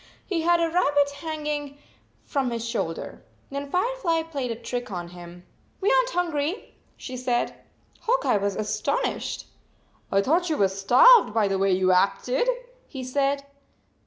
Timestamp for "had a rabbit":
0.41-1.11